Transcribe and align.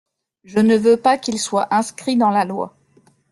Je 0.45 0.57
ne 0.57 0.75
veux 0.77 0.97
pas 0.97 1.19
qu’il 1.19 1.37
soit 1.39 1.67
inscrit 1.71 2.17
dans 2.17 2.31
la 2.31 2.43
loi. 2.43 2.75